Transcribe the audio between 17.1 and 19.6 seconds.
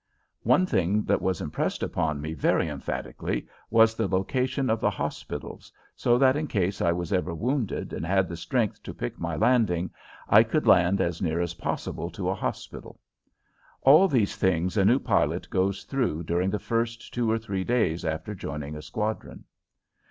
two or three days after joining a squadron.